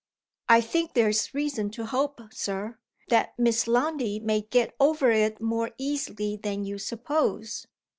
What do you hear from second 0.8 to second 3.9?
there's reason to hope, Sir, that Miss